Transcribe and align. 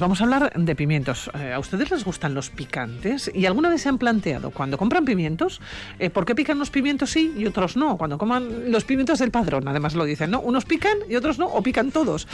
picantes. 0.00 0.20
Vamos 0.20 0.20
a 0.20 0.24
hablar 0.24 0.52
de 0.54 0.74
pimientos. 0.74 1.30
Eh, 1.34 1.52
¿A 1.52 1.58
ustedes 1.58 1.90
les 1.90 2.04
gustan 2.04 2.34
los 2.34 2.50
picantes? 2.50 3.30
¿Y 3.34 3.46
alguna 3.46 3.68
vez 3.68 3.82
se 3.82 3.88
han 3.88 3.98
planteado 3.98 4.50
cuando 4.50 4.78
compran 4.78 5.04
pimientos, 5.04 5.60
eh, 5.98 6.10
por 6.10 6.24
qué 6.24 6.34
pican 6.34 6.58
los 6.58 6.70
pimientos 6.70 7.10
sí 7.10 7.32
y 7.36 7.46
otros 7.46 7.76
no? 7.76 7.96
Cuando 7.96 8.18
coman 8.18 8.70
los 8.70 8.84
pimientos 8.84 9.18
del 9.18 9.30
padrón, 9.30 9.68
además 9.68 9.94
lo 9.94 10.04
dicen, 10.04 10.30
¿no? 10.30 10.40
Unos 10.40 10.64
pican 10.64 10.98
y 11.08 11.16
otros 11.16 11.38
no, 11.38 11.46
o 11.46 11.62
pican 11.62 11.90
todos. 11.90 12.26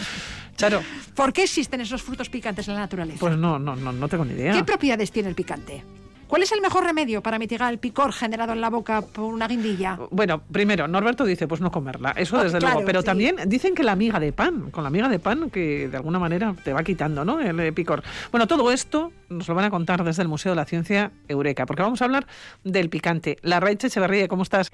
Charo. 0.56 0.80
¿Por 1.14 1.32
qué 1.32 1.42
existen 1.44 1.80
esos 1.80 2.02
frutos 2.02 2.28
picantes 2.28 2.68
en 2.68 2.74
la 2.74 2.80
naturaleza? 2.80 3.18
Pues 3.20 3.36
no, 3.36 3.58
no, 3.58 3.76
no, 3.76 3.92
no 3.92 4.08
tengo 4.08 4.24
ni 4.24 4.32
idea. 4.32 4.52
¿Qué 4.52 4.64
propiedades 4.64 5.10
tiene 5.10 5.28
el 5.28 5.34
picante? 5.34 5.82
¿Cuál 6.26 6.42
es 6.42 6.52
el 6.52 6.60
mejor 6.60 6.84
remedio 6.84 7.22
para 7.22 7.38
mitigar 7.38 7.72
el 7.72 7.78
picor 7.78 8.12
generado 8.12 8.52
en 8.52 8.60
la 8.60 8.70
boca 8.70 9.00
por 9.02 9.24
una 9.32 9.46
guindilla? 9.46 9.98
Bueno, 10.10 10.42
primero, 10.42 10.88
Norberto 10.88 11.24
dice, 11.24 11.46
pues 11.46 11.60
no 11.60 11.70
comerla, 11.70 12.10
eso 12.16 12.36
Oh, 12.36 12.42
desde 12.42 12.58
claro, 12.58 12.74
luego. 12.74 12.86
Pero 12.86 13.00
sí. 13.00 13.06
también 13.06 13.36
dicen 13.46 13.74
que 13.74 13.82
la 13.82 13.96
miga 13.96 14.18
de 14.18 14.32
pan, 14.32 14.70
con 14.70 14.82
la 14.84 14.90
miga 14.90 15.08
de 15.08 15.18
pan, 15.18 15.50
que 15.50 15.88
de 15.88 15.96
alguna 15.96 16.18
manera 16.18 16.54
te 16.64 16.72
va 16.72 16.82
quitando, 16.82 17.24
¿no? 17.24 17.40
El 17.40 17.58
eh, 17.60 17.72
picor. 17.72 18.02
Bueno, 18.30 18.46
todo 18.46 18.72
esto 18.72 19.12
nos 19.28 19.48
lo 19.48 19.54
van 19.54 19.64
a 19.66 19.70
contar 19.70 20.02
desde 20.04 20.22
el 20.22 20.28
Museo 20.28 20.52
de 20.52 20.56
la 20.56 20.64
Ciencia 20.64 21.12
Eureka, 21.28 21.64
porque 21.66 21.82
vamos 21.82 22.02
a 22.02 22.04
hablar 22.06 22.26
del 22.64 22.90
picante. 22.90 23.38
La 23.42 23.60
Raiche 23.60 23.86
Echeverría, 23.86 24.28
¿cómo 24.28 24.42
estás? 24.42 24.70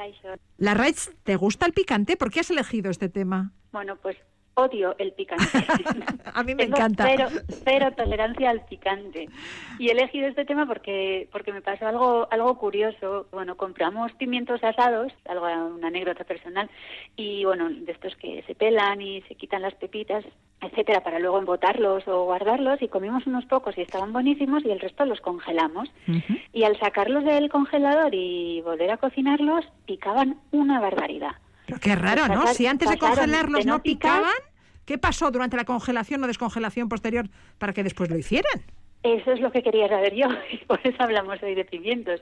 La 0.58 0.74
Raich, 0.74 1.10
¿te 1.22 1.36
gusta 1.36 1.66
el 1.66 1.72
picante? 1.72 2.16
¿Por 2.16 2.30
qué 2.30 2.40
has 2.40 2.50
elegido 2.50 2.90
este 2.90 3.08
tema? 3.08 3.52
Bueno, 3.72 3.96
pues 4.00 4.16
odio 4.54 4.94
el 4.98 5.12
picante. 5.12 5.44
A 6.34 6.42
mí 6.42 6.54
me 6.54 6.64
Tengo 6.64 6.76
encanta. 6.76 7.04
Cero, 7.06 7.28
cero 7.64 7.88
tolerancia 7.96 8.50
al 8.50 8.64
picante. 8.64 9.28
Y 9.78 9.88
he 9.88 9.92
elegido 9.92 10.28
este 10.28 10.44
tema 10.44 10.66
porque 10.66 11.28
porque 11.32 11.52
me 11.52 11.62
pasó 11.62 11.86
algo 11.86 12.28
algo 12.30 12.56
curioso. 12.58 13.26
Bueno, 13.32 13.56
compramos 13.56 14.12
pimientos 14.12 14.62
asados, 14.64 15.12
algo 15.28 15.46
una 15.46 15.88
anécdota 15.88 16.24
personal, 16.24 16.70
y 17.16 17.44
bueno, 17.44 17.68
de 17.70 17.92
estos 17.92 18.16
que 18.16 18.42
se 18.46 18.54
pelan 18.54 19.00
y 19.00 19.22
se 19.22 19.34
quitan 19.34 19.62
las 19.62 19.74
pepitas, 19.74 20.24
etcétera, 20.60 21.02
para 21.02 21.18
luego 21.18 21.38
embotarlos 21.38 22.06
o 22.08 22.24
guardarlos. 22.24 22.80
Y 22.82 22.88
comimos 22.88 23.26
unos 23.26 23.44
pocos 23.46 23.76
y 23.76 23.82
estaban 23.82 24.12
buenísimos 24.12 24.64
y 24.64 24.70
el 24.70 24.80
resto 24.80 25.04
los 25.04 25.20
congelamos. 25.20 25.90
Y 26.52 26.64
al 26.64 26.78
sacarlos 26.78 27.24
del 27.24 27.48
congelador 27.48 28.14
y 28.14 28.60
volver 28.62 28.90
a 28.90 28.96
cocinarlos, 28.96 29.66
picaban 29.86 30.38
una 30.50 30.80
barbaridad. 30.80 31.36
Pero 31.66 31.80
qué 31.80 31.94
raro, 31.96 32.28
¿no? 32.28 32.40
Pasar- 32.42 32.54
Si 32.54 32.66
antes 32.66 32.88
de 32.90 32.98
congelarlos 32.98 33.66
no 33.66 33.82
picaban, 33.82 34.32
¿qué 34.84 34.98
pasó 34.98 35.30
durante 35.30 35.56
la 35.56 35.64
congelación 35.64 36.22
o 36.24 36.26
descongelación 36.26 36.88
posterior 36.88 37.26
para 37.58 37.72
que 37.72 37.82
después 37.84 38.10
lo 38.10 38.18
hicieran? 38.18 38.62
Eso 39.02 39.32
es 39.32 39.40
lo 39.40 39.50
que 39.50 39.62
quería 39.62 39.88
saber 39.88 40.14
yo 40.14 40.26
y 40.52 40.58
por 40.66 40.80
eso 40.84 40.96
hablamos 41.00 41.42
hoy 41.42 41.54
de 41.54 41.64
pimientos. 41.64 42.20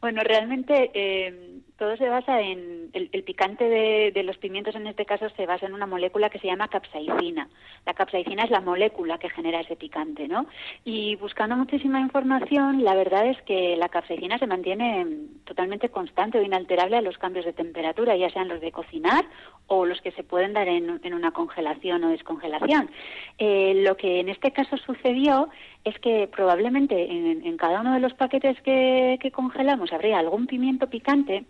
Bueno, 0.00 0.20
realmente 0.24 0.90
eh, 0.94 1.60
todo 1.78 1.96
se 1.96 2.08
basa 2.08 2.40
en 2.40 2.90
el, 2.92 3.08
el 3.12 3.22
picante 3.22 3.64
de, 3.64 4.22
los 4.24 4.36
pimientos 4.36 4.74
en 4.74 4.88
este 4.88 5.06
caso 5.06 5.28
se 5.36 5.46
basa 5.46 5.66
en 5.66 5.74
una 5.74 5.86
molécula 5.86 6.28
que 6.28 6.40
se 6.40 6.48
llama 6.48 6.66
capsaicina. 6.66 7.48
La 7.86 7.94
capsaicina 7.94 8.42
es 8.42 8.50
la 8.50 8.60
molécula 8.60 9.18
que 9.18 9.30
genera 9.30 9.60
ese 9.60 9.76
picante, 9.76 10.26
¿no? 10.26 10.46
Y 10.84 11.14
buscando 11.16 11.56
muchísima 11.56 12.00
información, 12.00 12.82
la 12.82 12.96
verdad 12.96 13.26
es 13.26 13.40
que 13.42 13.76
la 13.76 13.88
capsaicina 13.88 14.38
se 14.38 14.48
mantiene 14.48 15.06
totalmente 15.44 15.88
constante 15.88 16.38
o 16.38 16.42
inalterable 16.42 16.96
a 16.96 17.02
los 17.02 17.16
cambios 17.16 17.44
de 17.44 17.52
temperatura, 17.52 18.16
ya 18.16 18.28
sean 18.30 18.48
los 18.48 18.60
de 18.60 18.72
cocinar 18.72 19.24
o 19.68 19.86
los 19.86 20.00
que 20.00 20.10
se 20.10 20.24
pueden 20.24 20.54
dar 20.54 20.66
en, 20.66 20.98
en 21.04 21.14
una 21.14 21.30
congelación 21.30 22.02
o 22.02 22.10
descongelación. 22.10 22.90
Eh, 23.38 23.82
lo 23.86 23.96
que 23.96 24.18
en 24.18 24.28
este 24.28 24.50
caso 24.50 24.76
sucedió 24.78 25.48
es 25.84 25.96
que 26.00 26.26
probablemente 26.26 27.04
en, 27.04 27.46
en 27.46 27.56
cada 27.56 27.80
uno 27.82 27.94
de 27.94 28.00
los 28.00 28.14
paquetes 28.14 28.60
que, 28.62 29.16
que 29.22 29.30
congelamos 29.30 29.92
habría 29.92 30.18
algún 30.18 30.48
pimiento 30.48 30.90
picante 30.90 31.44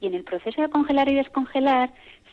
y 0.00 0.06
en 0.06 0.14
el 0.14 0.24
proceso 0.24 0.60
de 0.62 0.68
congelar 0.68 1.08
y 1.08 1.14
descongelar 1.14 1.90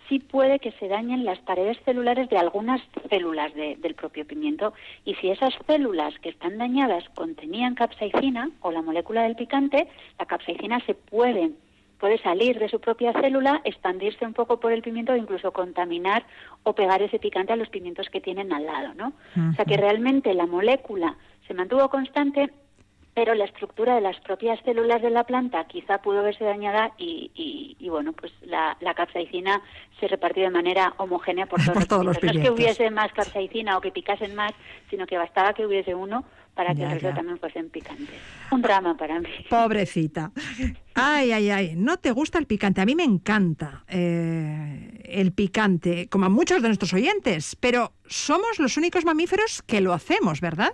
sí 0.09 0.19
puede 0.19 0.59
que 0.59 0.72
se 0.73 0.88
dañen 0.89 1.23
las 1.23 1.39
paredes 1.39 1.77
celulares 1.85 2.27
de 2.29 2.38
algunas 2.38 2.81
células 3.09 3.53
de- 3.53 3.77
del 3.77 3.95
propio 3.95 4.25
pimiento 4.27 4.73
y 5.05 5.16
si 5.16 5.29
esas 5.29 5.53
células 5.67 6.13
que 6.19 6.29
están 6.29 6.57
dañadas 6.57 7.07
contenían 7.16 7.75
capsaicina 7.75 8.49
o 8.61 8.72
la 8.72 8.81
molécula 8.81 9.23
del 9.23 9.35
picante, 9.38 9.88
la 10.19 10.25
capsaicina 10.25 10.79
se 10.85 10.94
puede 10.95 11.51
puede 11.97 12.17
salir 12.17 12.57
de 12.57 12.67
su 12.67 12.79
propia 12.81 13.13
célula, 13.13 13.61
expandirse 13.63 14.25
un 14.25 14.33
poco 14.33 14.59
por 14.59 14.72
el 14.72 14.81
pimiento 14.81 15.13
e 15.13 15.19
incluso 15.19 15.53
contaminar 15.53 16.25
o 16.63 16.73
pegar 16.73 16.99
ese 17.03 17.19
picante 17.19 17.53
a 17.53 17.55
los 17.55 17.69
pimientos 17.69 18.09
que 18.09 18.19
tienen 18.19 18.51
al 18.51 18.66
lado, 18.66 18.95
¿no? 18.95 19.13
O 19.51 19.53
sea 19.53 19.66
que 19.66 19.78
realmente 19.78 20.33
la 20.33 20.47
molécula 20.47 21.16
se 21.47 21.53
mantuvo 21.53 21.88
constante, 21.89 22.49
pero 23.13 23.33
la 23.35 23.45
estructura 23.45 23.95
de 23.95 24.01
las 24.01 24.17
propias 24.22 24.59
células 24.63 25.01
de 25.01 25.09
la 25.09 25.25
planta 25.25 25.66
quizá 25.67 26.01
pudo 26.01 26.23
verse 26.23 26.44
dañada 26.45 26.94
y, 26.97 27.29
y- 27.35 27.75
y, 27.79 27.89
bueno, 27.89 28.13
pues 28.13 28.31
la, 28.41 28.77
la 28.79 28.94
capsaicina 28.94 29.61
se 29.99 30.07
repartió 30.07 30.44
de 30.44 30.49
manera 30.49 30.94
homogénea 30.97 31.45
por 31.45 31.59
todos, 31.63 31.73
Por 31.73 31.85
todos 31.85 32.05
los 32.05 32.17
pimientos. 32.19 32.44
No 32.44 32.53
es 32.53 32.57
que 32.57 32.63
hubiese 32.63 32.89
más 32.91 33.11
capsaicina 33.13 33.77
o 33.77 33.81
que 33.81 33.91
picasen 33.91 34.33
más, 34.35 34.51
sino 34.89 35.05
que 35.05 35.17
bastaba 35.17 35.53
que 35.53 35.66
hubiese 35.66 35.94
uno 35.94 36.23
para 36.55 36.73
que 36.73 36.81
Ya, 36.81 36.88
el 36.88 36.91
resto 36.94 37.09
ya. 37.09 37.16
también 37.16 37.38
fuesen 37.39 37.69
picantes. 37.69 38.09
Un 38.51 38.61
drama 38.61 38.95
para 38.95 39.19
mí. 39.19 39.29
Pobrecita. 39.49 40.31
Ay, 40.95 41.31
ay, 41.31 41.49
ay. 41.49 41.73
No 41.75 41.97
te 41.97 42.11
gusta 42.11 42.38
el 42.39 42.45
picante. 42.45 42.81
A 42.81 42.85
mí 42.85 42.93
me 42.95 43.03
encanta 43.05 43.83
eh, 43.89 45.01
el 45.05 45.31
picante, 45.33 46.07
como 46.09 46.25
a 46.25 46.29
muchos 46.29 46.61
de 46.61 46.67
nuestros 46.69 46.93
oyentes, 46.93 47.55
pero 47.59 47.93
somos 48.05 48.59
los 48.59 48.78
únicos 48.78 49.05
mamíferos 49.05 49.61
que 49.63 49.81
lo 49.81 49.93
hacemos, 49.93 50.41
¿verdad? 50.41 50.73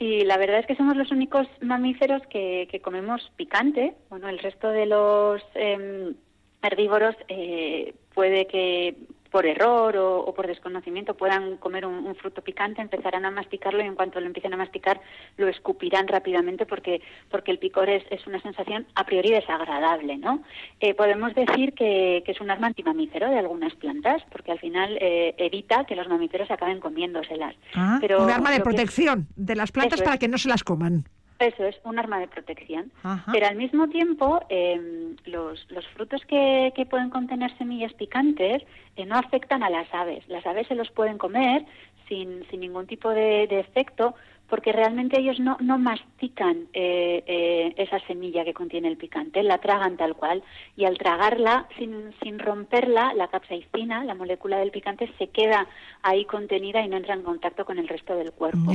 Sí, 0.00 0.24
la 0.24 0.38
verdad 0.38 0.60
es 0.60 0.66
que 0.66 0.76
somos 0.76 0.96
los 0.96 1.10
únicos 1.10 1.46
mamíferos 1.60 2.22
que, 2.28 2.66
que 2.70 2.80
comemos 2.80 3.30
picante. 3.36 3.92
Bueno, 4.08 4.30
el 4.30 4.38
resto 4.38 4.70
de 4.70 4.86
los 4.86 5.42
eh, 5.54 6.14
herbívoros 6.62 7.14
eh, 7.28 7.92
puede 8.14 8.46
que 8.46 8.96
por 9.30 9.46
error 9.46 9.96
o, 9.96 10.18
o, 10.20 10.34
por 10.34 10.46
desconocimiento 10.46 11.14
puedan 11.14 11.56
comer 11.56 11.86
un, 11.86 12.06
un, 12.06 12.14
fruto 12.14 12.42
picante, 12.42 12.82
empezarán 12.82 13.24
a 13.24 13.30
masticarlo 13.30 13.82
y 13.82 13.86
en 13.86 13.94
cuanto 13.94 14.20
lo 14.20 14.26
empiecen 14.26 14.52
a 14.54 14.56
masticar 14.56 15.00
lo 15.36 15.48
escupirán 15.48 16.08
rápidamente 16.08 16.66
porque, 16.66 17.00
porque 17.30 17.50
el 17.50 17.58
picor 17.58 17.88
es, 17.88 18.04
es 18.10 18.26
una 18.26 18.40
sensación 18.40 18.86
a 18.94 19.04
priori 19.04 19.30
desagradable, 19.30 20.16
¿no? 20.18 20.42
Eh, 20.80 20.94
podemos 20.94 21.34
decir 21.34 21.74
que, 21.74 22.22
que, 22.24 22.32
es 22.32 22.40
un 22.40 22.50
arma 22.50 22.68
antimamífero 22.68 23.30
de 23.30 23.38
algunas 23.38 23.74
plantas 23.74 24.22
porque 24.30 24.52
al 24.52 24.58
final 24.58 24.98
eh, 25.00 25.34
evita 25.38 25.84
que 25.84 25.96
los 25.96 26.08
mamíferos 26.08 26.50
acaben 26.50 26.80
comiéndoselas. 26.80 27.54
Ah, 27.74 27.98
Pero 28.00 28.22
un 28.22 28.30
arma 28.30 28.50
de 28.50 28.60
protección 28.60 29.28
de 29.36 29.54
las 29.54 29.72
plantas 29.72 30.02
para 30.02 30.14
es. 30.14 30.20
que 30.20 30.28
no 30.28 30.38
se 30.38 30.48
las 30.48 30.64
coman. 30.64 31.04
Eso 31.40 31.64
es 31.64 31.80
un 31.84 31.98
arma 31.98 32.20
de 32.20 32.28
protección. 32.28 32.92
Ajá. 33.02 33.32
Pero 33.32 33.46
al 33.46 33.56
mismo 33.56 33.88
tiempo, 33.88 34.40
eh, 34.50 35.14
los, 35.24 35.66
los 35.70 35.86
frutos 35.88 36.20
que, 36.26 36.72
que 36.76 36.84
pueden 36.84 37.08
contener 37.08 37.56
semillas 37.56 37.94
picantes 37.94 38.62
eh, 38.96 39.06
no 39.06 39.16
afectan 39.16 39.62
a 39.62 39.70
las 39.70 39.92
aves. 39.94 40.22
Las 40.28 40.44
aves 40.46 40.68
se 40.68 40.74
los 40.74 40.90
pueden 40.90 41.16
comer 41.16 41.64
sin, 42.08 42.46
sin 42.50 42.60
ningún 42.60 42.86
tipo 42.86 43.08
de, 43.08 43.46
de 43.46 43.60
efecto 43.60 44.14
porque 44.50 44.72
realmente 44.72 45.18
ellos 45.18 45.38
no, 45.38 45.56
no 45.60 45.78
mastican 45.78 46.66
eh, 46.74 47.22
eh, 47.26 47.72
esa 47.76 48.00
semilla 48.00 48.44
que 48.44 48.52
contiene 48.52 48.88
el 48.88 48.96
picante, 48.96 49.42
la 49.44 49.58
tragan 49.58 49.96
tal 49.96 50.16
cual 50.16 50.42
y 50.76 50.84
al 50.84 50.98
tragarla, 50.98 51.68
sin, 51.78 52.12
sin 52.20 52.38
romperla, 52.40 53.14
la 53.14 53.28
capsaicina, 53.28 54.04
la 54.04 54.14
molécula 54.14 54.58
del 54.58 54.72
picante, 54.72 55.10
se 55.18 55.28
queda 55.28 55.68
ahí 56.02 56.24
contenida 56.24 56.82
y 56.82 56.88
no 56.88 56.96
entra 56.96 57.14
en 57.14 57.22
contacto 57.22 57.64
con 57.64 57.78
el 57.78 57.86
resto 57.86 58.16
del 58.16 58.32
cuerpo. 58.32 58.72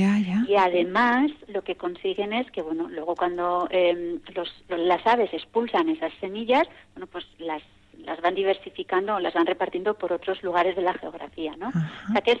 Y 0.48 0.56
además 0.56 1.30
lo 1.48 1.62
que 1.62 1.76
consiguen 1.76 2.32
es 2.32 2.50
que, 2.50 2.62
bueno, 2.62 2.88
luego 2.88 3.14
cuando 3.14 3.68
eh, 3.70 4.18
los, 4.34 4.48
las 4.68 5.06
aves 5.06 5.32
expulsan 5.34 5.90
esas 5.90 6.12
semillas, 6.20 6.66
bueno, 6.94 7.06
pues 7.06 7.26
las, 7.38 7.62
las 7.98 8.20
van 8.22 8.34
diversificando 8.34 9.16
o 9.16 9.20
las 9.20 9.34
van 9.34 9.46
repartiendo 9.46 9.94
por 9.94 10.12
otros 10.12 10.42
lugares 10.42 10.74
de 10.74 10.82
la 10.82 10.94
geografía, 10.94 11.54
¿no? 11.56 11.68
O 11.68 12.12
sea 12.12 12.22
que 12.22 12.32
es 12.32 12.40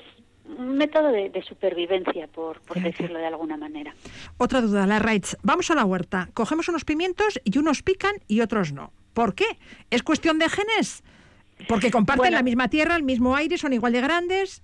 un 0.58 0.76
método 0.76 1.08
de, 1.12 1.30
de 1.30 1.42
supervivencia, 1.42 2.26
por, 2.28 2.60
por 2.60 2.80
decirlo 2.80 3.18
de 3.18 3.26
alguna 3.26 3.56
manera. 3.56 3.94
Otra 4.38 4.60
duda, 4.60 4.86
la 4.86 4.98
Raitz. 4.98 5.36
Vamos 5.42 5.70
a 5.70 5.74
la 5.74 5.84
huerta. 5.84 6.28
Cogemos 6.34 6.68
unos 6.68 6.84
pimientos 6.84 7.40
y 7.44 7.58
unos 7.58 7.82
pican 7.82 8.14
y 8.28 8.40
otros 8.40 8.72
no. 8.72 8.92
¿Por 9.14 9.34
qué? 9.34 9.46
¿Es 9.90 10.02
cuestión 10.02 10.38
de 10.38 10.48
genes? 10.48 11.02
Porque 11.68 11.90
comparten 11.90 12.18
Bueno. 12.24 12.36
la 12.36 12.42
misma 12.42 12.68
tierra, 12.68 12.96
el 12.96 13.02
mismo 13.02 13.34
aire, 13.34 13.56
son 13.56 13.72
igual 13.72 13.92
de 13.92 14.00
grandes. 14.02 14.62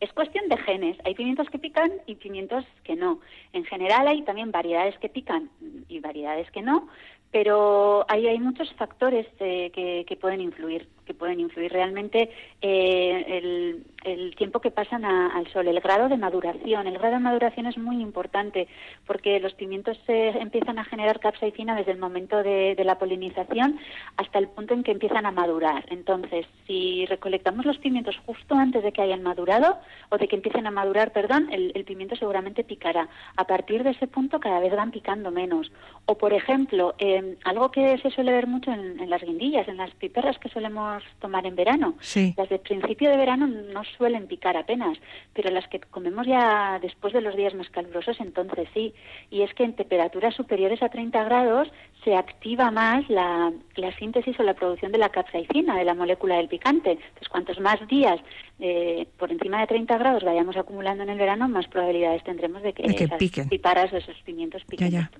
Es 0.00 0.12
cuestión 0.12 0.48
de 0.48 0.56
genes. 0.58 0.98
Hay 1.04 1.14
pimientos 1.14 1.48
que 1.48 1.58
pican 1.58 1.90
y 2.06 2.16
pimientos 2.16 2.64
que 2.84 2.96
no. 2.96 3.20
En 3.52 3.64
general 3.64 4.08
hay 4.08 4.22
también 4.22 4.50
variedades 4.50 4.98
que 4.98 5.08
pican 5.08 5.48
y 5.88 6.00
variedades 6.00 6.50
que 6.50 6.60
no, 6.60 6.88
pero 7.30 8.04
ahí 8.08 8.26
hay 8.26 8.38
muchos 8.38 8.72
factores 8.74 9.26
eh, 9.40 9.70
que, 9.74 10.04
que 10.06 10.16
pueden 10.16 10.40
influir, 10.40 10.88
que 11.06 11.14
pueden 11.14 11.40
influir 11.40 11.72
realmente 11.72 12.30
eh, 12.60 13.82
el, 14.04 14.34
tiempo 14.36 14.60
que 14.60 14.70
pasan 14.70 15.04
al 15.04 15.50
sol, 15.52 15.66
el 15.66 15.80
grado 15.80 16.08
de 16.08 16.16
maduración. 16.16 16.86
El 16.86 16.98
grado 16.98 17.14
de 17.14 17.20
maduración 17.20 17.66
es 17.66 17.78
muy 17.78 18.00
importante 18.00 18.68
porque 19.06 19.40
los 19.40 19.54
pimientos 19.54 19.98
se 20.06 20.28
empiezan 20.28 20.78
a 20.78 20.84
generar 20.84 21.18
capsaicina 21.18 21.74
desde 21.74 21.92
el 21.92 21.98
momento 21.98 22.42
de, 22.42 22.74
de 22.76 22.84
la 22.84 22.98
polinización 22.98 23.80
hasta 24.16 24.38
el 24.38 24.48
punto 24.48 24.74
en 24.74 24.82
que 24.82 24.92
empiezan 24.92 25.26
a 25.26 25.32
madurar. 25.32 25.86
Entonces, 25.90 26.46
si 26.66 27.06
recolectamos 27.06 27.64
los 27.64 27.78
pimientos 27.78 28.16
justo 28.26 28.54
antes 28.54 28.82
de 28.82 28.92
que 28.92 29.02
hayan 29.02 29.22
madurado 29.22 29.78
o 30.10 30.18
de 30.18 30.28
que 30.28 30.36
empiecen 30.36 30.66
a 30.66 30.70
madurar, 30.70 31.12
perdón, 31.12 31.48
el, 31.50 31.72
el 31.74 31.84
pimiento 31.84 32.14
seguramente 32.16 32.64
picará. 32.64 33.08
A 33.36 33.44
partir 33.44 33.82
de 33.82 33.90
ese 33.90 34.06
punto 34.06 34.38
cada 34.38 34.60
vez 34.60 34.74
van 34.74 34.90
picando 34.90 35.30
menos. 35.30 35.72
O, 36.06 36.16
por 36.16 36.32
ejemplo, 36.32 36.94
eh, 36.98 37.36
algo 37.44 37.70
que 37.70 37.98
se 37.98 38.10
suele 38.10 38.32
ver 38.32 38.46
mucho 38.46 38.70
en, 38.70 39.00
en 39.00 39.10
las 39.10 39.22
guindillas, 39.22 39.68
en 39.68 39.78
las 39.78 39.90
piperras 39.94 40.38
que 40.38 40.48
solemos 40.48 40.95
solemos 41.00 41.20
tomar 41.20 41.46
en 41.46 41.56
verano. 41.56 41.94
Sí. 42.00 42.34
Las 42.36 42.48
de 42.48 42.58
principio 42.58 43.10
de 43.10 43.16
verano 43.16 43.46
no 43.46 43.82
suelen 43.96 44.26
picar 44.26 44.56
apenas, 44.56 44.98
pero 45.34 45.50
las 45.50 45.66
que 45.68 45.80
comemos 45.80 46.26
ya 46.26 46.78
después 46.80 47.12
de 47.12 47.20
los 47.20 47.36
días 47.36 47.54
más 47.54 47.68
calurosos, 47.70 48.18
entonces 48.20 48.68
sí. 48.74 48.94
Y 49.30 49.42
es 49.42 49.52
que 49.54 49.64
en 49.64 49.74
temperaturas 49.74 50.34
superiores 50.34 50.82
a 50.82 50.88
30 50.88 51.24
grados 51.24 51.68
se 52.04 52.14
activa 52.14 52.70
más 52.70 53.08
la, 53.10 53.52
la 53.76 53.96
síntesis 53.98 54.38
o 54.38 54.42
la 54.44 54.54
producción 54.54 54.92
de 54.92 54.98
la 54.98 55.08
capsaicina, 55.08 55.76
de 55.76 55.84
la 55.84 55.94
molécula 55.94 56.36
del 56.36 56.48
picante. 56.48 56.92
Entonces, 56.92 57.28
cuantos 57.28 57.58
más 57.60 57.78
días 57.88 58.20
eh, 58.60 59.06
por 59.18 59.30
encima 59.32 59.60
de 59.60 59.66
30 59.66 59.98
grados 59.98 60.22
vayamos 60.24 60.56
acumulando 60.56 61.02
en 61.02 61.10
el 61.10 61.18
verano, 61.18 61.48
más 61.48 61.66
probabilidades 61.66 62.22
tendremos 62.24 62.62
de 62.62 62.72
que, 62.72 62.84
De 62.84 62.94
que 62.94 63.04
esas 63.04 63.18
piquen. 63.18 63.48
piparas 63.48 63.92
o 63.92 63.96
esos 63.96 64.16
pimientos 64.24 64.62
Ya, 64.62 64.68
piquen. 64.68 64.90
ya. 64.90 65.10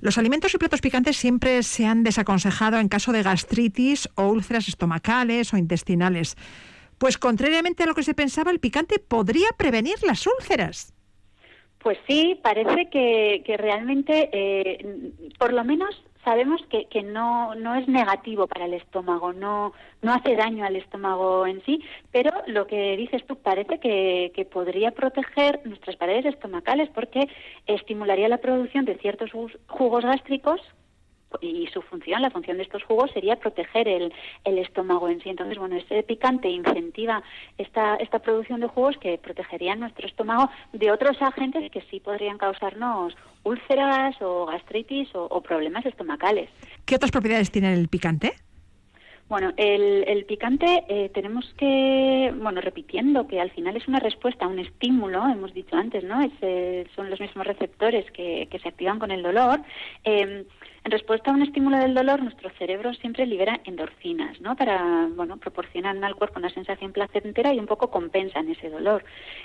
Los 0.00 0.18
alimentos 0.18 0.52
y 0.54 0.58
platos 0.58 0.80
picantes 0.80 1.16
siempre 1.16 1.62
se 1.62 1.86
han 1.86 2.02
desaconsejado 2.02 2.78
en 2.78 2.88
caso 2.88 3.12
de 3.12 3.22
gastritis 3.22 4.08
o 4.16 4.26
úlceras 4.28 4.66
estomacales 4.68 5.03
o 5.52 5.56
intestinales. 5.56 6.36
Pues 6.98 7.18
contrariamente 7.18 7.82
a 7.82 7.86
lo 7.86 7.94
que 7.94 8.02
se 8.02 8.14
pensaba, 8.14 8.50
el 8.50 8.60
picante 8.60 8.98
podría 8.98 9.48
prevenir 9.56 9.96
las 10.06 10.26
úlceras. 10.26 10.94
Pues 11.78 11.98
sí, 12.08 12.40
parece 12.42 12.88
que, 12.88 13.42
que 13.44 13.56
realmente, 13.58 14.30
eh, 14.32 15.12
por 15.38 15.52
lo 15.52 15.64
menos 15.64 16.02
sabemos 16.24 16.62
que, 16.70 17.02
no, 17.02 17.54
no 17.54 17.74
es 17.74 17.86
negativo 17.86 18.46
para 18.46 18.64
el 18.64 18.72
estómago, 18.72 19.34
no, 19.34 19.74
no 20.00 20.14
hace 20.14 20.34
daño 20.34 20.64
al 20.64 20.76
estómago 20.76 21.46
en 21.46 21.62
sí, 21.64 21.82
pero 22.10 22.30
lo 22.46 22.66
que 22.66 22.96
dices 22.96 23.22
tú 23.26 23.36
parece 23.36 23.78
que, 23.78 24.32
que 24.34 24.46
podría 24.46 24.92
proteger 24.92 25.60
nuestras 25.66 25.96
paredes 25.96 26.24
estomacales 26.24 26.88
porque 26.94 27.28
estimularía 27.66 28.28
la 28.28 28.38
producción 28.38 28.86
de 28.86 28.96
ciertos 28.96 29.30
jugos 29.68 30.04
gástricos 30.04 30.60
y 31.40 31.66
su 31.68 31.82
función, 31.82 32.22
la 32.22 32.30
función 32.30 32.56
de 32.56 32.62
estos 32.64 32.82
jugos 32.84 33.10
sería 33.12 33.36
proteger 33.36 33.88
el, 33.88 34.12
el 34.44 34.58
estómago 34.58 35.08
en 35.08 35.20
sí. 35.20 35.28
Entonces, 35.28 35.58
bueno, 35.58 35.76
ese 35.76 36.02
picante 36.02 36.48
incentiva 36.48 37.22
esta, 37.58 37.96
esta 37.96 38.18
producción 38.18 38.60
de 38.60 38.68
jugos 38.68 38.96
que 38.98 39.18
protegerían 39.18 39.80
nuestro 39.80 40.06
estómago 40.06 40.50
de 40.72 40.90
otros 40.90 41.20
agentes 41.20 41.70
que 41.70 41.82
sí 41.90 42.00
podrían 42.00 42.38
causarnos 42.38 43.16
úlceras 43.42 44.16
o 44.20 44.46
gastritis 44.46 45.14
o, 45.14 45.24
o 45.24 45.40
problemas 45.40 45.84
estomacales. 45.86 46.48
¿Qué 46.84 46.96
otras 46.96 47.10
propiedades 47.10 47.50
tiene 47.50 47.72
el 47.74 47.88
picante? 47.88 48.32
Bueno, 49.26 49.54
el, 49.56 50.04
el 50.06 50.26
picante 50.26 50.84
eh, 50.86 51.10
tenemos 51.14 51.54
que, 51.56 52.30
bueno, 52.36 52.60
repitiendo 52.60 53.26
que 53.26 53.40
al 53.40 53.50
final 53.50 53.74
es 53.74 53.88
una 53.88 53.98
respuesta 53.98 54.44
a 54.44 54.48
un 54.48 54.58
estímulo, 54.58 55.26
hemos 55.26 55.54
dicho 55.54 55.76
antes, 55.76 56.04
¿no? 56.04 56.20
Es, 56.20 56.32
eh, 56.42 56.86
son 56.94 57.08
los 57.08 57.18
mismos 57.20 57.46
receptores 57.46 58.10
que, 58.10 58.48
que 58.50 58.58
se 58.58 58.68
activan 58.68 58.98
con 58.98 59.10
el 59.10 59.22
dolor. 59.22 59.60
Eh, 60.04 60.44
en 60.84 60.90
respuesta 60.90 61.30
a 61.30 61.34
un 61.34 61.40
estímulo 61.40 61.78
del 61.78 61.94
dolor, 61.94 62.22
nuestro 62.22 62.50
cerebro 62.58 62.92
siempre 62.92 63.24
libera 63.24 63.58
endorfinas, 63.64 64.38
¿no? 64.42 64.54
Para, 64.54 65.08
bueno, 65.16 65.38
proporcionan 65.38 66.04
al 66.04 66.14
cuerpo 66.14 66.38
una 66.38 66.50
sensación 66.50 66.92
placentera 66.92 67.54
y 67.54 67.58
un 67.58 67.64
poco 67.64 67.90
compensan 67.90 68.50
ese 68.50 68.68
dolor. 68.68 69.02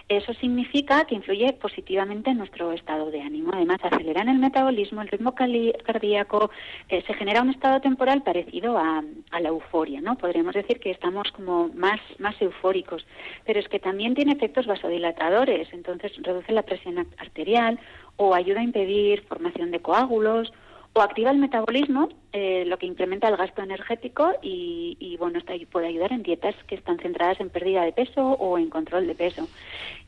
Eso 0.09 0.33
significa 0.33 1.05
que 1.05 1.15
influye 1.15 1.53
positivamente 1.53 2.31
en 2.31 2.39
nuestro 2.39 2.73
estado 2.73 3.09
de 3.09 3.21
ánimo. 3.21 3.51
Además, 3.53 3.79
aceleran 3.81 4.27
el 4.27 4.37
metabolismo, 4.37 5.01
el 5.01 5.07
ritmo 5.07 5.33
cardíaco, 5.33 6.51
eh, 6.89 7.03
se 7.07 7.13
genera 7.13 7.41
un 7.41 7.51
estado 7.51 7.79
temporal 7.79 8.21
parecido 8.21 8.77
a, 8.77 9.01
la 9.39 9.47
euforia, 9.47 10.01
¿no? 10.01 10.17
Podríamos 10.17 10.53
decir 10.53 10.81
que 10.81 10.91
estamos 10.91 11.31
como 11.31 11.69
más, 11.69 12.01
más 12.17 12.35
eufóricos. 12.41 13.05
Pero 13.45 13.61
es 13.61 13.69
que 13.69 13.79
también 13.79 14.13
tiene 14.13 14.33
efectos 14.33 14.67
vasodilatadores, 14.67 15.71
entonces 15.71 16.11
reduce 16.21 16.51
la 16.51 16.63
presión 16.63 16.97
ar- 16.97 17.05
arterial 17.17 17.79
o 18.17 18.35
ayuda 18.35 18.59
a 18.59 18.63
impedir 18.63 19.21
formación 19.21 19.71
de 19.71 19.79
coágulos 19.79 20.51
o 20.93 21.01
activa 21.01 21.31
el 21.31 21.37
metabolismo, 21.37 22.09
eh, 22.33 22.63
lo 22.65 22.77
que 22.77 22.85
incrementa 22.87 23.27
el 23.27 23.37
gasto 23.37 23.61
energético 23.61 24.31
y, 24.41 24.97
y, 24.99 25.17
bueno, 25.17 25.37
esto 25.37 25.53
puede 25.71 25.87
ayudar 25.87 26.11
en 26.11 26.23
dietas 26.23 26.55
que 26.67 26.75
están 26.75 26.97
centradas 26.99 27.39
en 27.39 27.49
pérdida 27.49 27.83
de 27.83 27.91
peso 27.93 28.21
o 28.25 28.57
en 28.57 28.69
control 28.69 29.05
de 29.07 29.15
peso. 29.15 29.47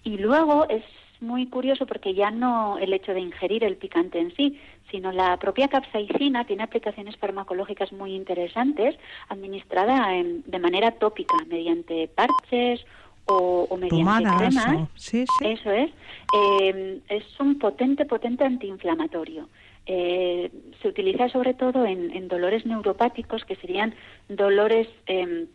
Y 0.04 0.18
luego 0.18 0.68
es 0.70 0.84
muy 1.20 1.46
curioso 1.46 1.86
porque 1.86 2.16
ya 2.16 2.32
no 2.32 2.80
el 2.80 2.94
hecho 2.94 3.14
de 3.14 3.20
ingerir 3.20 3.64
el 3.64 3.78
picante 3.78 4.20
en 4.20 4.36
sí, 4.36 4.60
sino 4.90 5.12
la 5.12 5.38
propia 5.38 5.68
capsaicina 5.68 6.46
tiene 6.46 6.64
aplicaciones 6.64 7.16
farmacológicas 7.18 7.94
muy 7.94 8.16
interesantes 8.16 8.96
administrada 9.30 10.16
en- 10.16 10.42
de 10.48 10.60
manera 10.60 10.92
tópica 10.92 11.36
mediante 11.48 12.08
parches 12.08 12.84
o, 13.28 13.68
o 13.70 13.78
mediante 13.78 14.24
Tomadas. 14.24 14.38
cremas. 14.56 14.82
o- 14.82 14.90
Sí, 14.96 15.26
sí. 15.38 15.46
Eso 15.46 15.72
es. 15.72 15.92
Eh, 16.36 17.00
es 17.08 17.40
un 17.40 17.60
potente, 17.60 18.06
potente 18.06 18.44
antiinflamatorio. 18.44 19.48
Eh, 19.86 20.52
se 20.82 20.88
utiliza 20.88 21.30
sobre 21.30 21.54
todo 21.54 21.86
en, 21.86 22.12
en 22.12 22.28
dolores 22.28 22.66
neuropáticos, 22.66 23.46
que 23.46 23.56
serían 23.56 23.96
dolores 24.30 24.88
eh, 25.08 25.48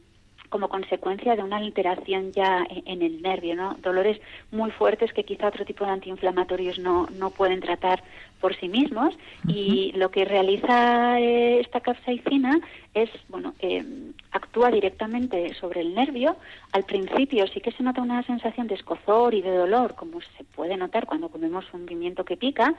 como 0.48 0.69
consecuencia 0.69 1.37
de 1.37 1.43
una 1.43 1.56
alteración 1.56 2.32
ya 2.32 2.64
en, 2.69 2.82
en 2.87 3.02
el 3.02 3.22
nervio, 3.22 3.54
¿no? 3.54 3.76
Dolores 3.82 4.20
muy 4.50 4.70
fuertes 4.70 5.12
que 5.12 5.25
quizá 5.25 5.48
otro 5.48 5.64
tipo 5.64 5.84
de 5.84 5.90
antiinflamatorios 5.90 6.78
no, 6.78 7.06
no 7.19 7.31
pueden 7.31 7.60
tratar 7.60 8.02
por 8.40 8.54
sí 8.56 8.69
mismos. 8.69 9.14
Y 9.48 9.93
lo 9.96 10.10
que 10.10 10.25
realiza 10.25 11.19
eh, 11.20 11.60
esta 11.60 11.81
capsaicina 11.81 12.60
es, 12.94 13.10
bueno, 13.28 13.54
eh, 13.60 13.84
actúa 14.32 14.70
directamente 14.70 15.54
sobre 15.54 15.81
el 15.81 15.94
nervio. 15.94 16.37
Al 16.72 16.84
principio 16.84 17.46
sí 17.48 17.60
que 17.60 17.72
se 17.72 17.82
nota 17.82 18.02
una 18.02 18.22
sensación 18.22 18.66
de 18.66 18.75
escozor 18.75 19.34
y 19.34 19.43
de 19.43 19.54
dolor, 19.54 19.94
como 19.94 20.20
se 20.20 20.44
puede 20.44 20.76
notar 20.76 21.06
cuando 21.06 21.28
comemos 21.28 21.64
un 21.72 21.87
pimiento 21.87 22.25
que 22.25 22.37
pica, 22.37 22.75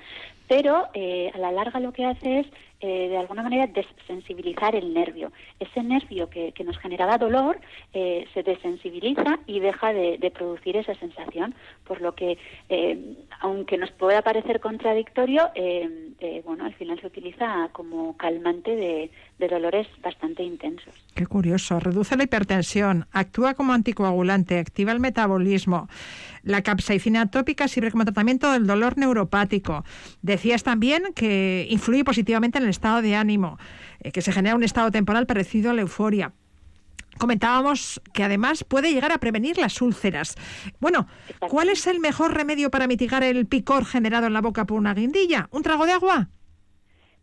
pero 0.47 0.87
eh, 0.93 1.31
a 1.33 1.37
la 1.37 1.51
larga 1.51 1.79
lo 1.79 1.91
que 1.91 2.05
hace 2.05 2.39
es, 2.39 2.47
eh, 2.79 3.09
de 3.09 3.17
alguna 3.17 3.43
manera, 3.43 3.67
desensibilizar 3.67 4.75
el 4.75 4.93
nervio. 4.93 5.31
Ese 5.59 5.81
nervio 5.81 6.29
que, 6.29 6.51
que 6.51 6.63
nos 6.63 6.77
generaba 6.77 7.17
dolor 7.17 7.59
eh, 7.93 8.25
se 8.33 8.43
desensibiliza 8.43 9.39
y 9.47 9.59
deja 9.59 9.93
de, 9.93 10.31
producir 10.33 10.75
esa 10.77 10.93
sensación, 10.95 11.55
por 11.85 12.01
lo 12.01 12.13
que, 12.13 12.37
eh, 12.69 13.15
aunque 13.39 13.77
nos 13.77 13.91
pueda 13.91 14.21
parecer 14.21 14.59
contradictorio, 14.59 15.49
eh, 15.55 16.41
bueno, 16.45 16.65
al 16.65 16.73
final 16.73 16.99
se 16.99 17.07
utiliza 17.07 17.69
como 17.71 18.15
calmante 18.17 18.75
de, 18.75 19.11
de 19.39 19.47
dolores 19.47 19.87
bastante 20.01 20.43
intensos. 20.43 20.93
Qué 21.15 21.25
curioso. 21.25 21.79
Reduce 21.79 22.15
la 22.17 22.23
hipertensión, 22.23 23.05
actúa 23.11 23.53
como 23.53 23.73
anticoagulante, 23.73 24.59
activa 24.59 24.91
el 24.91 24.99
metabolismo. 24.99 25.87
La 26.43 26.61
capsaicina 26.61 27.29
tópica 27.29 27.67
sirve 27.67 27.91
como 27.91 28.05
tratamiento 28.05 28.51
del 28.51 28.67
dolor 28.67 28.97
neuropático. 28.97 29.83
Decías 30.21 30.63
también 30.63 31.03
que 31.15 31.67
influye 31.69 32.03
positivamente 32.03 32.57
en 32.57 32.66
el 32.67 32.71
estado 32.71 33.01
de 33.01 33.15
ánimo, 33.15 33.57
eh, 34.01 34.11
que 34.11 34.21
se 34.21 34.31
genera 34.31 34.55
un 34.55 34.63
estado 34.63 34.91
temporal 34.91 35.25
parecido 35.25 35.71
a 35.71 35.73
la 35.73 35.81
euforia. 35.81 36.33
Comentábamos 37.17 37.99
que 38.13 38.23
además 38.23 38.63
puede 38.63 38.93
llegar 38.93 39.11
a 39.11 39.17
prevenir 39.17 39.57
las 39.57 39.81
úlceras. 39.81 40.35
Bueno, 40.79 41.07
¿cuál 41.49 41.69
es 41.69 41.87
el 41.87 41.99
mejor 41.99 42.33
remedio 42.35 42.69
para 42.69 42.87
mitigar 42.87 43.23
el 43.23 43.47
picor 43.47 43.85
generado 43.85 44.27
en 44.27 44.33
la 44.33 44.41
boca 44.41 44.65
por 44.65 44.77
una 44.77 44.93
guindilla? 44.93 45.47
¿Un 45.51 45.63
trago 45.63 45.85
de 45.85 45.93
agua? 45.93 46.29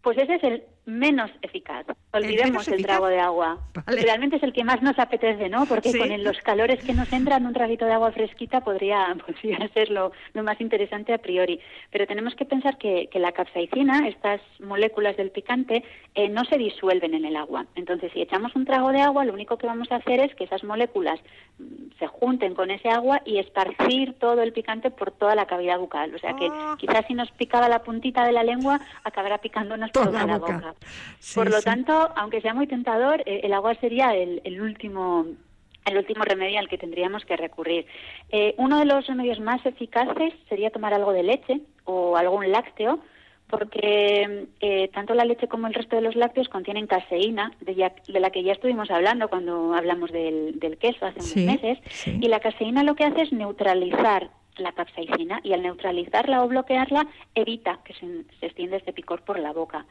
Pues 0.03 0.19
ese 0.19 0.35
es 0.35 0.45
el 0.45 0.63
menos 0.87 1.31
eficaz. 1.43 1.87
Olvidemos 2.13 2.51
menos 2.51 2.69
el, 2.69 2.75
eficaz? 2.75 2.87
trago 2.93 3.07
de 3.09 3.19
agua. 3.21 3.59
Vale. 3.87 4.03
Realmente 4.03 4.37
es 4.37 4.43
el 4.43 4.53
que 4.53 4.65
más 4.65 4.83
nos 4.83 4.99
apetece, 4.99 5.49
¿no? 5.49 5.65
Porque 5.67 5.91
Sí. 5.91 5.99
con 5.99 6.23
los 6.25 6.39
calores 6.39 6.85
que 6.85 6.93
nos 6.95 7.13
entran, 7.13 7.47
un 7.47 7.53
traguito 7.55 7.87
de 7.87 7.93
agua 7.95 8.13
fresquita 8.13 8.61
podría, 8.63 9.17
podría 9.27 9.67
ser 9.69 9.91
lo, 9.91 10.13
lo 10.35 10.43
más 10.43 10.61
interesante 10.61 11.15
a 11.15 11.19
priori. 11.19 11.59
Pero 11.91 12.07
tenemos 12.07 12.35
que 12.35 12.45
pensar 12.45 12.77
que, 12.79 13.09
que 13.11 13.19
la 13.19 13.33
capsaicina, 13.33 14.07
estas 14.09 14.41
moléculas 14.61 15.17
del 15.17 15.31
picante, 15.31 15.85
eh, 16.15 16.29
no 16.29 16.45
se 16.45 16.59
disuelven 16.59 17.15
en 17.15 17.25
el 17.25 17.37
agua. 17.37 17.67
Entonces, 17.77 18.13
si 18.13 18.21
echamos 18.21 18.55
un 18.55 18.65
trago 18.67 18.91
de 18.93 19.01
agua, 19.01 19.25
lo 19.25 19.33
único 19.33 19.57
que 19.57 19.67
vamos 19.67 19.91
a 19.91 19.97
hacer 19.97 20.21
es 20.21 20.35
que 20.35 20.45
esas 20.45 20.65
moléculas 20.65 21.19
mm, 21.59 21.99
se 21.99 22.07
junten 22.07 22.55
con 22.55 22.71
ese 22.71 22.91
agua 22.91 23.23
y 23.25 23.39
esparcir 23.39 24.15
todo 24.19 24.43
el 24.43 24.53
picante 24.53 24.91
por 24.91 25.13
toda 25.13 25.35
la 25.35 25.47
cavidad 25.47 25.79
bucal. 25.79 26.15
O 26.15 26.19
sea 26.19 26.35
que 26.37 26.49
Ah. 26.51 26.77
quizás 26.79 27.07
si 27.07 27.15
nos 27.15 27.31
picaba 27.33 27.69
la 27.69 27.83
puntita 27.83 28.25
de 28.27 28.33
la 28.33 28.43
lengua, 28.45 28.81
acabará 29.03 29.39
picándonos 29.39 29.91
Toda 29.93 30.07
toda, 30.07 30.21
la 30.21 30.27
la 30.27 30.39
boca. 30.39 30.74
Sí, 31.19 31.35
Por 31.37 31.51
lo 31.51 31.59
sí. 31.59 31.65
tanto, 31.65 32.11
aunque 32.17 32.41
sea 32.41 32.55
muy 32.55 32.67
tentador, 32.67 33.23
eh, 33.27 33.41
el 33.45 33.53
agua 33.53 33.75
sería 33.77 34.15
el, 34.15 34.41
el 34.45 34.61
último 34.61 35.27
el 35.87 35.99
último 35.99 36.25
remedio 36.25 36.59
al 36.59 36.69
que 36.69 36.79
tendríamos 36.79 37.27
que 37.27 37.37
recurrir. 37.37 37.85
Eh, 38.31 38.55
uno 38.57 38.79
de 38.79 38.87
los 38.87 39.07
remedios 39.07 39.39
más 39.39 39.65
eficaces 39.67 40.33
sería 40.49 40.71
tomar 40.71 40.95
algo 40.95 41.13
de 41.13 41.23
leche 41.23 41.61
o 41.85 42.17
algún 42.17 42.51
lácteo, 42.51 43.01
porque 43.51 44.47
eh, 44.61 44.89
tanto 44.95 45.13
la 45.15 45.27
leche 45.27 45.47
como 45.47 45.67
el 45.67 45.75
resto 45.75 45.97
de 45.97 46.03
los 46.03 46.17
lácteos 46.17 46.49
contienen 46.49 46.87
caseína, 46.87 47.53
de, 47.61 47.75
ya- 47.75 47.93
de 48.09 48.19
la 48.21 48.31
que 48.31 48.43
ya 48.43 48.53
estuvimos 48.53 48.91
hablando 48.91 49.29
cuando 49.29 49.75
hablamos 49.75 50.11
del, 50.11 50.59
del 50.59 50.79
queso 50.79 51.05
hace 51.05 51.21
Sí, 51.21 51.43
unos 51.45 51.61
meses, 51.63 51.79
sí. 51.91 52.19
y 52.21 52.29
la 52.29 52.41
caseína 52.41 52.83
lo 52.83 52.95
que 52.95 53.05
hace 53.05 53.21
es 53.23 53.33
neutralizar 53.33 54.31
la 54.57 54.73
capsaicina 54.73 55.41
y 55.43 55.53
al 55.53 55.63
neutralizarla 55.63 56.43
o 56.45 56.49
bloquearla 56.49 57.07
evita 57.35 57.81
que 57.85 57.93
se, 57.95 58.07
se 58.41 58.47
extienda 58.47 58.77
este 58.79 58.93
picor 58.93 59.23
por 59.23 59.39
la 59.39 59.53
boca. 59.53 59.85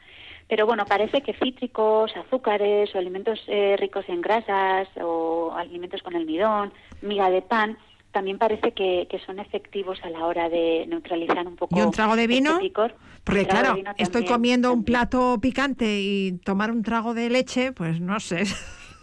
Pero 0.47 0.65
bueno, 0.65 0.85
parece 0.85 1.21
que 1.21 1.33
cítricos, 1.33 2.15
azúcares 2.15 2.93
o 2.93 2.97
alimentos 2.97 3.39
eh, 3.47 3.75
ricos 3.77 4.05
en 4.07 4.21
grasas 4.21 4.87
o 5.01 5.53
alimentos 5.55 6.01
con 6.03 6.15
almidón, 6.15 6.73
miga 7.01 7.29
de 7.29 7.41
pan, 7.41 7.77
también 8.11 8.37
parece 8.37 8.71
que, 8.73 9.07
que 9.09 9.19
son 9.19 9.39
efectivos 9.39 9.99
a 10.03 10.09
la 10.09 10.25
hora 10.25 10.47
de 10.47 10.85
neutralizar 10.87 11.45
un 11.47 11.55
poco 11.55 11.77
¿Y 11.77 11.81
un 11.81 11.91
trago 11.91 12.15
de 12.15 12.23
este 12.23 12.35
vino? 12.35 12.59
picor. 12.59 12.95
Porque 13.23 13.45
claro, 13.45 13.75
vino 13.75 13.91
estoy 13.97 14.21
también, 14.21 14.33
comiendo 14.33 14.73
un 14.73 14.83
plato 14.83 15.39
picante 15.41 15.99
y 16.01 16.33
tomar 16.43 16.71
un 16.71 16.83
trago 16.83 17.13
de 17.13 17.29
leche, 17.29 17.71
pues 17.71 17.99
no 17.99 18.19
sé. 18.19 18.43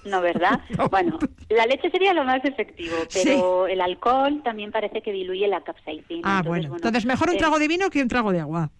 No, 0.04 0.20
¿verdad? 0.20 0.60
Bueno, 0.90 1.18
la 1.48 1.66
leche 1.66 1.90
sería 1.90 2.14
lo 2.14 2.24
más 2.24 2.44
efectivo, 2.44 2.96
pero 3.12 3.66
el 3.66 3.80
alcohol 3.80 4.42
también 4.42 4.70
parece 4.70 5.02
que 5.02 5.12
diluye 5.12 5.46
la 5.48 5.60
capsaicina. 5.62 6.38
Ah, 6.38 6.42
bueno. 6.42 6.74
Entonces, 6.74 7.04
mejor 7.04 7.30
un 7.30 7.36
trago 7.36 7.58
de 7.58 7.68
vino 7.68 7.90
que 7.90 8.02
un 8.02 8.08
trago 8.08 8.32
de 8.32 8.40
agua. 8.40 8.70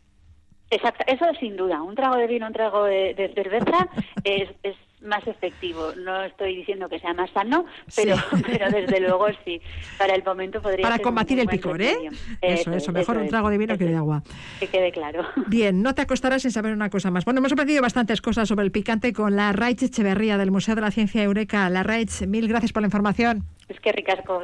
Exacto, 0.70 1.04
eso 1.06 1.24
sin 1.38 1.56
duda. 1.56 1.82
Un 1.82 1.94
trago 1.94 2.16
de 2.16 2.26
vino, 2.26 2.46
un 2.46 2.52
trago 2.52 2.84
de, 2.84 3.32
cerveza 3.34 3.88
es, 4.24 4.48
es 4.62 4.76
más 5.02 5.26
efectivo. 5.26 5.92
No 5.96 6.22
estoy 6.22 6.56
diciendo 6.56 6.88
que 6.88 6.98
sea 7.00 7.12
más 7.12 7.30
sano, 7.30 7.64
pero, 7.96 8.14
pero 8.46 8.70
desde 8.70 9.00
luego 9.00 9.26
sí. 9.44 9.60
Para 9.98 10.14
el 10.14 10.22
momento 10.22 10.62
podría 10.62 10.82
Para 10.82 10.98
combatir 11.00 11.40
el 11.40 11.48
picor, 11.48 11.80
¿eh? 11.82 11.96
Eso, 12.40 12.72
eso, 12.72 12.92
mejor 12.92 13.16
un 13.16 13.28
trago 13.28 13.50
de 13.50 13.58
vino 13.58 13.76
que 13.76 13.84
de 13.84 13.96
agua. 13.96 14.22
Que 14.58 14.68
quede 14.68 14.92
claro. 14.92 15.24
Bien, 15.46 15.82
no 15.82 15.94
te 15.94 16.02
acostarás 16.02 16.42
sin 16.42 16.50
saber 16.50 16.72
una 16.72 16.90
cosa 16.90 17.10
más. 17.10 17.24
Bueno, 17.24 17.38
hemos 17.38 17.52
aprendido 17.52 17.82
bastantes 17.82 18.20
cosas 18.20 18.48
sobre 18.48 18.64
el 18.64 18.70
picante 18.70 19.12
con 19.12 19.36
la 19.36 19.52
Raich 19.52 19.82
Echeverría 19.82 20.38
del 20.38 20.50
Museo 20.50 20.74
de 20.74 20.82
la 20.82 20.90
Ciencia 20.90 21.22
Eureka. 21.22 21.68
La 21.70 21.82
Raich, 21.82 22.26
mil 22.26 22.46
gracias 22.48 22.72
por 22.72 22.82
la 22.82 22.86
información. 22.86 23.44
Es 23.68 23.78
que 23.80 23.92
ricasco, 23.92 24.42